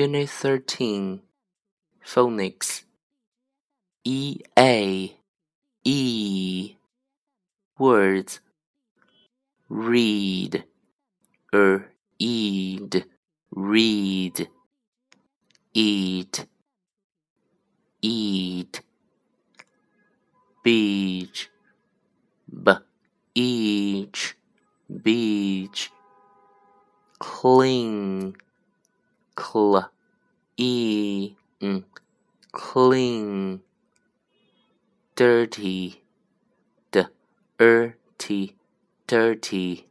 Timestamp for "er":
11.52-11.92, 37.60-37.96